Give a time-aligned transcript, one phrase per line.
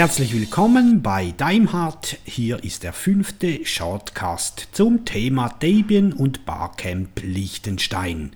[0.00, 2.16] Herzlich willkommen bei Daimhardt.
[2.24, 8.30] Hier ist der fünfte Shortcast zum Thema Debian und Barcamp Liechtenstein.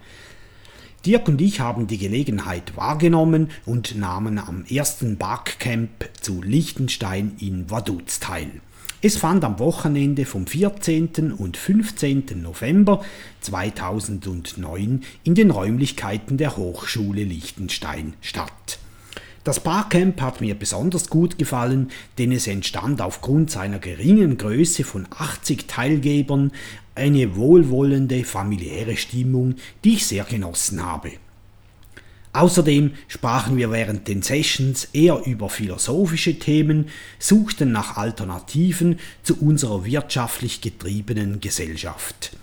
[1.06, 7.70] Dirk und ich haben die Gelegenheit wahrgenommen und nahmen am ersten Barcamp zu Liechtenstein in
[7.70, 8.60] Vaduz teil.
[9.00, 11.32] Es fand am Wochenende vom 14.
[11.32, 12.42] und 15.
[12.42, 13.02] November
[13.40, 18.80] 2009 in den Räumlichkeiten der Hochschule Liechtenstein statt.
[19.44, 25.06] Das Barcamp hat mir besonders gut gefallen, denn es entstand aufgrund seiner geringen Größe von
[25.10, 26.50] 80 Teilgebern
[26.94, 31.12] eine wohlwollende familiäre Stimmung, die ich sehr genossen habe.
[32.32, 39.84] Außerdem sprachen wir während den Sessions eher über philosophische Themen, suchten nach Alternativen zu unserer
[39.84, 42.34] wirtschaftlich getriebenen Gesellschaft.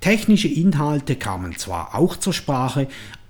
[0.00, 2.88] Technische Inhalte kamen zwar auch zur Sprache,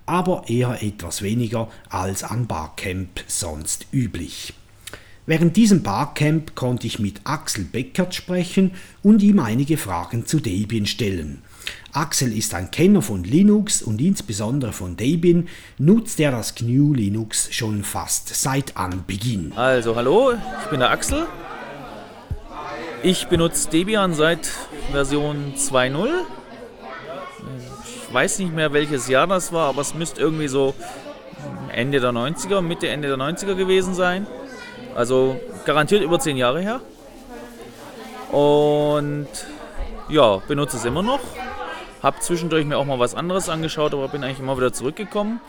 [0.08, 4.54] aber eher etwas weniger als an Barcamp sonst üblich.
[5.26, 8.70] Während diesem Barcamp konnte ich mit Axel Beckert sprechen
[9.02, 11.42] und ihm einige Fragen zu Debian stellen.
[11.92, 17.48] Axel ist ein Kenner von Linux und insbesondere von Debian, nutzt er das GNU Linux
[17.52, 19.52] schon fast seit Anbeginn.
[19.54, 21.26] Also hallo, ich bin der Axel.
[23.02, 24.48] Ich benutze Debian seit
[24.92, 26.08] Version 2.0
[28.12, 30.74] weiß nicht mehr welches Jahr das war, aber es müsste irgendwie so
[31.72, 34.26] Ende der 90er, Mitte, Ende der 90er gewesen sein.
[34.94, 36.80] Also garantiert über zehn Jahre her.
[38.32, 39.28] Und
[40.08, 41.20] ja, benutze es immer noch.
[42.02, 45.40] Hab zwischendurch mir auch mal was anderes angeschaut, aber bin eigentlich immer wieder zurückgekommen.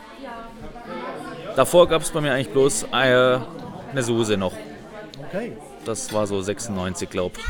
[1.56, 4.52] Davor gab es bei mir eigentlich bloß äh, eine Suse noch.
[5.28, 5.56] Okay.
[5.84, 7.44] Das war so 96, glaube ich.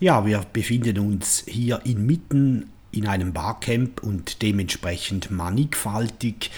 [0.00, 6.50] Ja, wir befinden uns hier inmitten in einem Barcamp und dementsprechend mannigfaltig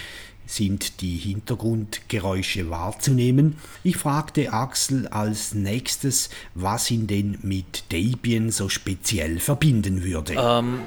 [0.46, 3.56] sind die Hintergrundgeräusche wahrzunehmen.
[3.82, 10.34] Ich fragte Axel als nächstes, was ihn denn mit Debian so speziell verbinden würde.
[10.38, 10.82] Ähm,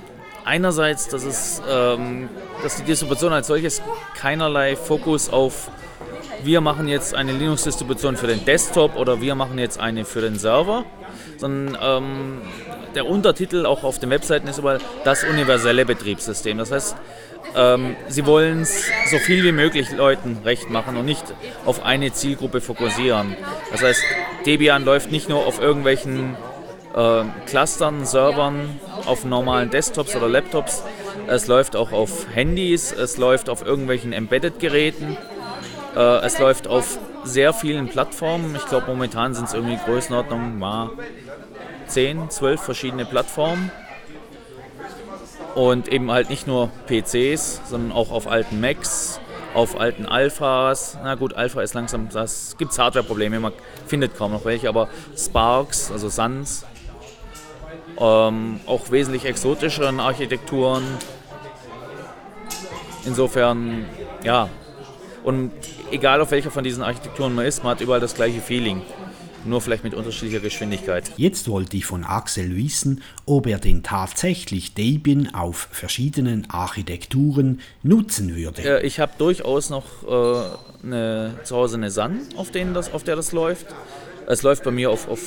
[0.45, 2.29] einerseits, dass, es, ähm,
[2.63, 3.81] dass die Distribution als solches
[4.15, 5.69] keinerlei Fokus auf
[6.43, 10.39] wir machen jetzt eine Linux-Distribution für den Desktop oder wir machen jetzt eine für den
[10.39, 10.85] Server,
[11.37, 12.41] sondern ähm,
[12.95, 16.57] der Untertitel auch auf den Webseiten ist überall das universelle Betriebssystem.
[16.57, 16.95] Das heißt,
[17.55, 21.23] ähm, sie wollen es so viel wie möglich Leuten recht machen und nicht
[21.65, 23.35] auf eine Zielgruppe fokussieren.
[23.71, 24.03] Das heißt,
[24.45, 26.35] Debian läuft nicht nur auf irgendwelchen
[26.95, 30.83] äh, Clustern, Servern, auf normalen Desktops oder Laptops.
[31.27, 35.17] Es läuft auch auf Handys, es läuft auf irgendwelchen Embedded-Geräten,
[35.95, 38.55] äh, es läuft auf sehr vielen Plattformen.
[38.55, 40.89] Ich glaube, momentan sind es irgendwie Größenordnung mal
[41.87, 43.71] 10, 12 verschiedene Plattformen.
[45.55, 49.19] Und eben halt nicht nur PCs, sondern auch auf alten Macs,
[49.53, 50.97] auf alten Alphas.
[51.03, 53.53] Na gut, Alpha ist langsam, das gibt Hardware-Probleme, man
[53.87, 56.65] findet kaum noch welche, aber Sparks, also Suns,
[57.99, 60.83] ähm, auch wesentlich exotischeren Architekturen.
[63.05, 63.85] Insofern,
[64.23, 64.49] ja.
[65.23, 65.51] Und
[65.91, 68.81] egal auf welcher von diesen Architekturen man ist, man hat überall das gleiche Feeling
[69.45, 71.11] nur vielleicht mit unterschiedlicher Geschwindigkeit.
[71.17, 78.35] Jetzt wollte ich von Axel wissen, ob er denn tatsächlich Debian auf verschiedenen Architekturen nutzen
[78.35, 78.81] würde.
[78.81, 83.15] Ich habe durchaus noch äh, eine, zu Hause eine Sun, auf, denen das, auf der
[83.15, 83.67] das läuft.
[84.29, 85.19] Es läuft bei mir auf, auf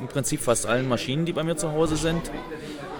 [0.00, 2.20] im Prinzip fast allen Maschinen, die bei mir zu Hause sind.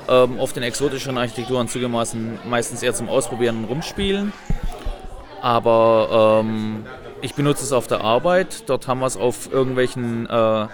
[0.08, 4.32] Ähm, auf den exotischen Architekturen zugemaßen meistens eher zum Ausprobieren und Rumspielen.
[5.42, 6.86] Aber ähm,
[7.22, 8.68] ich benutze es auf der Arbeit.
[8.68, 10.66] Dort haben wir es auf irgendwelchen äh,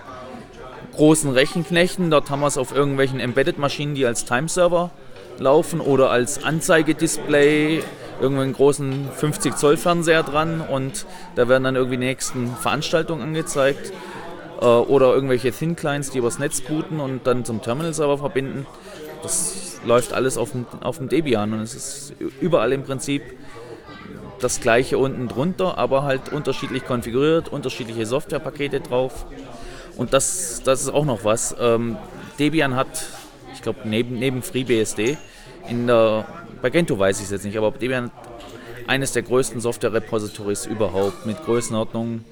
[0.94, 2.10] großen Rechenknechten.
[2.10, 4.90] Dort haben wir es auf irgendwelchen Embedded-Maschinen, die als Timeserver
[5.38, 7.82] laufen oder als Anzeigedisplay
[8.20, 11.06] irgendeinen großen 50 Zoll Fernseher dran und
[11.36, 13.92] da werden dann irgendwie die nächsten Veranstaltungen angezeigt
[14.60, 18.66] äh, oder irgendwelche Thin Clients, die übers Netz booten und dann zum Terminal Server verbinden.
[19.22, 23.22] Das läuft alles auf dem, auf dem Debian und es ist überall im Prinzip
[24.40, 29.24] das gleiche unten drunter, aber halt unterschiedlich konfiguriert, unterschiedliche Softwarepakete drauf.
[29.96, 31.54] Und das, das ist auch noch was.
[31.58, 31.96] Ähm,
[32.38, 33.06] Debian hat,
[33.54, 35.16] ich glaube, neben, neben FreeBSD,
[35.68, 36.26] in der,
[36.60, 38.12] bei Gentoo weiß ich es jetzt nicht, aber Debian hat
[38.86, 42.24] eines der größten Software-Repositories überhaupt mit Größenordnung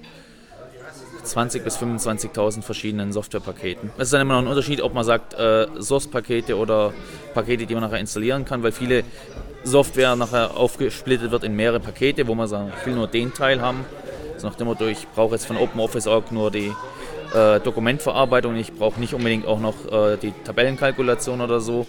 [1.24, 3.90] 20.000 bis 25.000 verschiedenen Softwarepaketen.
[3.96, 6.92] Es ist dann immer noch ein Unterschied, ob man sagt äh, Source-Pakete oder
[7.34, 9.04] Pakete, die man nachher installieren kann, weil viele
[9.64, 13.60] Software nachher aufgesplittet wird in mehrere Pakete, wo man sagt, ich will nur den Teil
[13.60, 13.84] haben.
[14.36, 16.72] So nach dem Motto, ich brauche jetzt von OpenOffice.org nur die
[17.34, 21.86] äh, Dokumentverarbeitung, ich brauche nicht unbedingt auch noch äh, die Tabellenkalkulation oder so.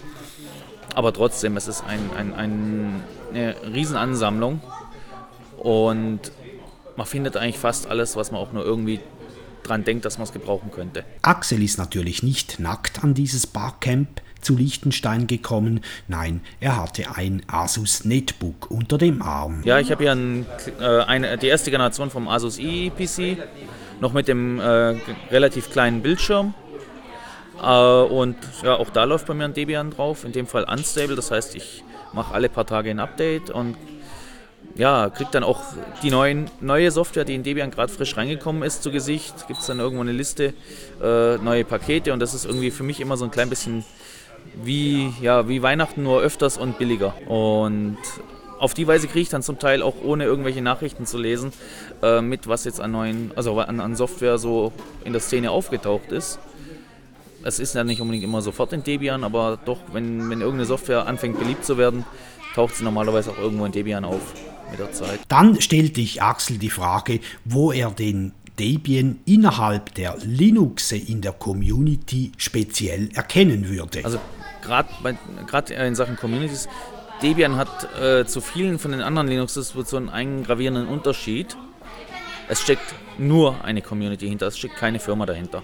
[0.94, 3.02] Aber trotzdem, es ist ein, ein, ein,
[3.32, 4.60] eine Riesenansammlung
[5.58, 6.20] und
[6.96, 9.00] man findet eigentlich fast alles, was man auch nur irgendwie
[9.64, 11.04] dran denkt, dass man es gebrauchen könnte.
[11.22, 15.80] Axel ist natürlich nicht nackt an dieses Barcamp zu Liechtenstein gekommen.
[16.06, 19.62] Nein, er hatte ein Asus Netbook unter dem Arm.
[19.64, 20.46] Ja, ich habe hier ein,
[20.80, 23.38] äh, eine, die erste Generation vom Asus EPC,
[24.00, 24.96] noch mit dem äh,
[25.30, 26.54] relativ kleinen Bildschirm.
[27.62, 31.16] Äh, und ja, auch da läuft bei mir ein Debian drauf, in dem Fall unstable,
[31.16, 31.82] das heißt, ich
[32.12, 33.76] mache alle paar Tage ein Update und
[34.76, 35.60] ja, kriegt dann auch
[36.02, 39.46] die neuen, neue Software, die in Debian gerade frisch reingekommen ist, zu Gesicht.
[39.46, 40.52] Gibt es dann irgendwo eine Liste,
[41.02, 43.84] äh, neue Pakete und das ist irgendwie für mich immer so ein klein bisschen
[44.62, 47.14] wie, ja, wie Weihnachten, nur öfters und billiger.
[47.28, 47.98] Und
[48.58, 51.52] auf die Weise kriege ich dann zum Teil auch ohne irgendwelche Nachrichten zu lesen
[52.02, 54.72] äh, mit, was jetzt an neuen, also an, an Software so
[55.04, 56.40] in der Szene aufgetaucht ist.
[57.44, 61.06] Es ist ja nicht unbedingt immer sofort in Debian, aber doch, wenn, wenn irgendeine Software
[61.06, 62.04] anfängt beliebt zu werden,
[62.54, 64.22] taucht sie normalerweise auch irgendwo in Debian auf
[64.70, 65.20] mit der Zeit.
[65.28, 71.32] Dann stellte ich Axel die Frage, wo er den Debian innerhalb der Linuxe in der
[71.32, 74.04] Community speziell erkennen würde.
[74.04, 74.18] Also
[74.62, 76.68] gerade in Sachen Communities,
[77.22, 81.56] Debian hat äh, zu vielen von den anderen Linux-Distributionen einen gravierenden Unterschied.
[82.48, 85.62] Es steckt nur eine Community hinter, es steckt keine Firma dahinter.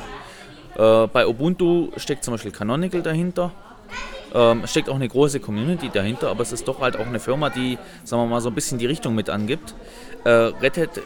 [0.76, 3.52] Äh, bei Ubuntu steckt zum Beispiel Canonical dahinter.
[4.32, 7.50] Ähm, steckt auch eine große Community dahinter, aber es ist doch halt auch eine Firma,
[7.50, 9.74] die, sagen wir mal, so ein bisschen die Richtung mit angibt.
[10.24, 11.02] Äh, Red Hat äh,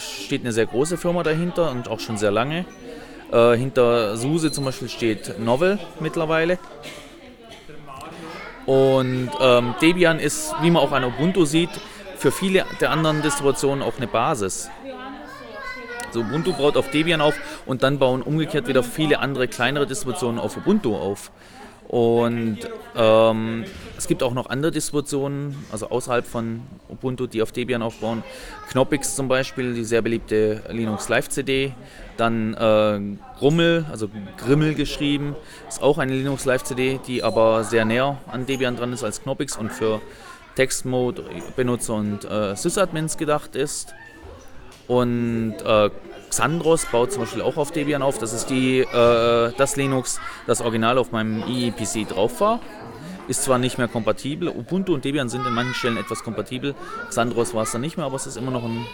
[0.00, 2.64] steht eine sehr große Firma dahinter und auch schon sehr lange.
[3.30, 6.58] Äh, hinter SUSE zum Beispiel steht Novel mittlerweile.
[8.66, 11.70] Und ähm, Debian ist, wie man auch an Ubuntu sieht,
[12.16, 14.70] für viele der anderen Distributionen auch eine Basis.
[16.06, 17.34] Also Ubuntu baut auf Debian auf
[17.66, 21.30] und dann bauen umgekehrt wieder viele andere kleinere Distributionen auf Ubuntu auf.
[21.88, 22.58] Und
[22.96, 23.64] ähm,
[23.96, 28.22] es gibt auch noch andere Distributionen, also außerhalb von Ubuntu, die auf Debian aufbauen.
[28.70, 31.72] Knoppix zum Beispiel, die sehr beliebte Linux Live CD.
[32.16, 33.00] Dann äh,
[33.38, 34.08] Grummel, also
[34.38, 35.36] Grimmel geschrieben,
[35.68, 39.22] ist auch eine Linux Live CD, die aber sehr näher an Debian dran ist als
[39.22, 40.00] Knoppix und für
[40.56, 43.94] Textmode-Benutzer und äh, Sysadmins gedacht ist.
[44.86, 45.90] Und äh,
[46.34, 48.18] Xandros baut zum Beispiel auch auf Debian auf.
[48.18, 52.58] Das ist die, äh, das Linux, das original auf meinem EEPC drauf war.
[53.28, 56.74] Ist zwar nicht mehr kompatibel, Ubuntu und Debian sind in manchen Stellen etwas kompatibel.
[57.08, 58.84] Xandros war es dann nicht mehr, aber es ist immer noch ein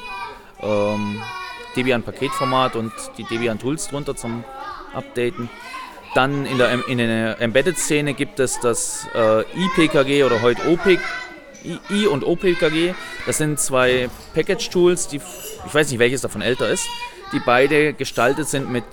[0.60, 1.22] ähm,
[1.76, 4.44] Debian-Paketformat und die Debian-Tools drunter zum
[4.94, 5.48] Updaten.
[6.14, 11.00] Dann in der, in der Embedded-Szene gibt es das äh, IPKG oder heute OPIC,
[11.90, 12.94] I und OPKG.
[13.26, 15.20] Das sind zwei Package-Tools, die
[15.66, 16.86] ich weiß nicht, welches davon älter ist
[17.32, 18.84] die beide gestaltet sind mit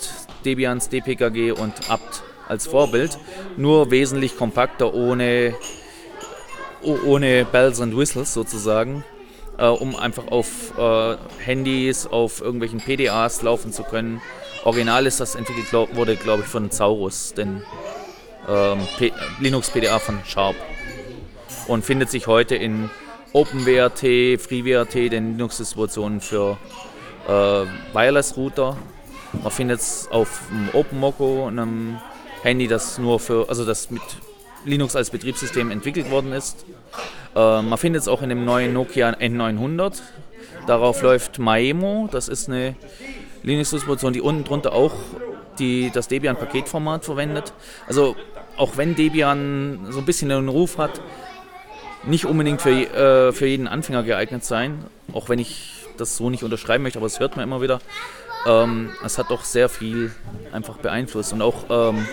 [0.46, 3.18] Debians DPKG und apt als Vorbild,
[3.58, 5.56] nur wesentlich kompakter, ohne,
[6.82, 9.04] ohne Bells and Whistles sozusagen,
[9.58, 14.22] äh, um einfach auf äh, Handys, auf irgendwelchen PDAs laufen zu können.
[14.64, 17.64] Original ist das entwickelt, glaub, wurde glaube ich von Zaurus, den
[18.48, 18.88] ähm,
[19.40, 20.56] Linux PDA von Sharp
[21.68, 22.90] und findet sich heute in
[23.34, 26.58] OpenWrt, FreeWrt, den Linux-Distributionen für
[27.28, 27.32] äh,
[27.94, 28.78] Wireless-Router.
[29.44, 32.00] Man findet es auf dem OpenMoko, einem
[32.44, 34.02] Handy, das nur für, also das mit
[34.66, 36.66] Linux als Betriebssystem entwickelt worden ist.
[37.36, 40.02] Äh, man findet es auch in dem neuen Nokia N900.
[40.66, 42.76] Darauf läuft Maemo, das ist eine
[43.44, 44.94] Linux-Distribution, die unten drunter auch
[45.60, 47.54] die, das Debian-Paketformat verwendet.
[47.88, 48.16] Also
[48.58, 51.02] auch wenn Debian so ein bisschen einen Ruf hat,
[52.06, 56.44] nicht unbedingt für, äh, für jeden Anfänger geeignet sein, auch wenn ich das so nicht
[56.44, 57.80] unterschreiben möchte, aber es hört man immer wieder.
[58.46, 60.12] Ähm, es hat doch sehr viel
[60.52, 62.08] einfach beeinflusst und auch ähm,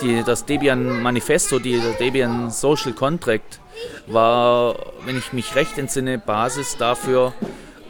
[0.00, 3.60] die, das Debian Manifesto, die, der Debian Social Contract
[4.06, 7.32] war, wenn ich mich recht entsinne, Basis dafür,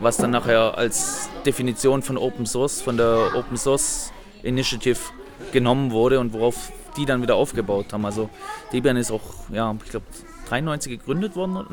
[0.01, 4.99] was dann nachher als Definition von Open Source, von der Open Source Initiative
[5.53, 8.05] genommen wurde und worauf die dann wieder aufgebaut haben.
[8.05, 8.29] Also
[8.73, 10.07] Debian ist auch, ja, ich glaube,
[10.53, 11.67] 93 gegründet worden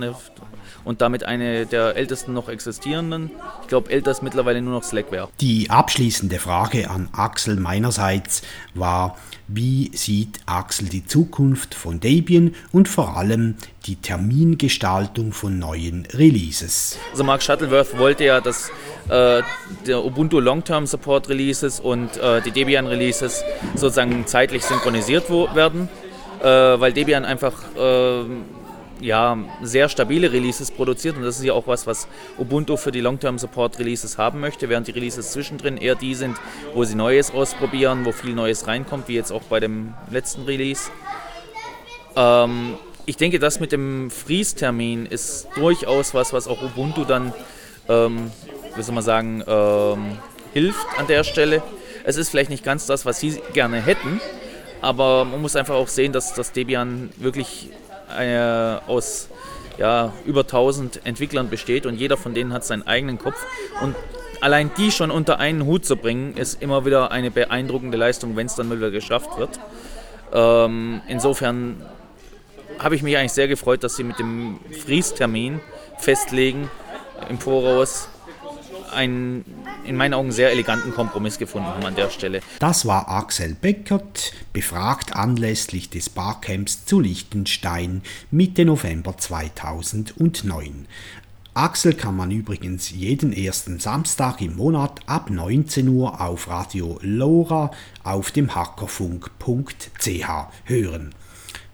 [0.85, 3.31] und damit eine der ältesten noch existierenden.
[3.61, 5.27] Ich glaube, älter ist mittlerweile nur noch Slackware.
[5.41, 8.41] Die abschließende Frage an Axel meinerseits
[8.73, 9.17] war,
[9.47, 13.55] wie sieht Axel die Zukunft von Debian und vor allem
[13.85, 16.97] die Termingestaltung von neuen Releases?
[17.11, 18.69] Also Mark Shuttleworth wollte ja, dass
[19.09, 19.41] äh,
[19.87, 23.43] der Ubuntu Long-Term Support Releases und äh, die Debian Releases
[23.75, 25.89] sozusagen zeitlich synchronisiert werden,
[26.41, 28.23] äh, weil Debian einfach äh,
[28.99, 33.01] ja, sehr stabile Releases produziert und das ist ja auch was, was Ubuntu für die
[33.01, 36.37] Long-Term-Support-Releases haben möchte, während die Releases zwischendrin eher die sind,
[36.73, 40.91] wo sie Neues ausprobieren, wo viel Neues reinkommt, wie jetzt auch bei dem letzten Release.
[42.15, 42.75] Ähm,
[43.05, 47.33] ich denke, das mit dem Freeze-Termin ist durchaus was, was auch Ubuntu dann,
[47.87, 48.31] ähm,
[48.75, 50.17] wie soll man sagen, ähm,
[50.53, 51.63] hilft an der Stelle.
[52.03, 54.19] Es ist vielleicht nicht ganz das, was sie gerne hätten,
[54.81, 57.69] aber man muss einfach auch sehen, dass das Debian wirklich
[58.87, 59.29] aus
[59.77, 63.45] ja, über 1000 Entwicklern besteht und jeder von denen hat seinen eigenen Kopf.
[63.81, 63.95] Und
[64.41, 68.47] allein die schon unter einen Hut zu bringen, ist immer wieder eine beeindruckende Leistung, wenn
[68.47, 69.59] es dann mal wieder geschafft wird.
[70.33, 71.81] Ähm, insofern
[72.77, 75.59] habe ich mich eigentlich sehr gefreut, dass sie mit dem Fries-Termin
[75.97, 76.69] festlegen
[77.29, 78.09] im Voraus
[78.91, 79.45] einen
[79.85, 82.41] in meinen Augen sehr eleganten Kompromiss gefunden haben an der Stelle.
[82.59, 90.87] Das war Axel Beckert, befragt anlässlich des Barcamps zu Liechtenstein Mitte November 2009.
[91.55, 97.71] Axel kann man übrigens jeden ersten Samstag im Monat ab 19 Uhr auf Radio Lora
[98.03, 100.29] auf dem hackerfunk.ch
[100.65, 101.13] hören.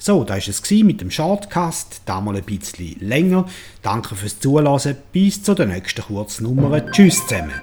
[0.05, 3.47] So, da ist es mit dem Shortcast, da mal ein bisschen länger.
[3.81, 6.91] Danke fürs Zuhören, bis zur nächsten Kurznummer.
[6.91, 7.53] Tschüss zusammen.